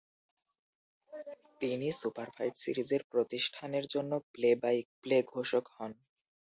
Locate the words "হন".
5.75-5.91